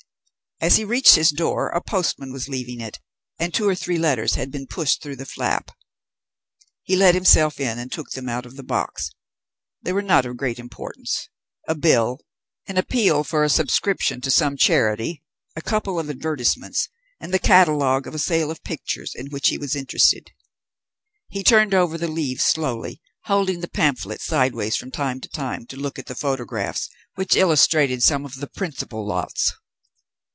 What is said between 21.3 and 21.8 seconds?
turned